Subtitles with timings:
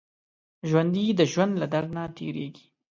[0.69, 2.65] ژوندي د ژوند له درد نه تېرېږي